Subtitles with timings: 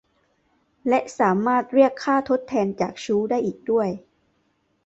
[0.87, 3.89] และสามารถเรียกค่าทดแทนจากชู้ได้อีกด้วย